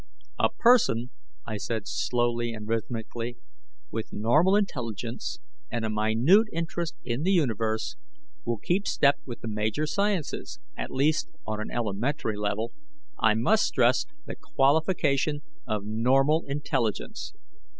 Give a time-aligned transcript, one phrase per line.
[0.39, 1.11] "A person,"
[1.45, 3.37] I said slowly and rhythmically,
[3.91, 5.37] "with normal intelligence
[5.69, 7.97] and a minute interest in the universe,
[8.43, 12.73] will keep step with the major sciences, at least on an elementary level.
[13.19, 17.33] I must stress the qualification of normal intelligence."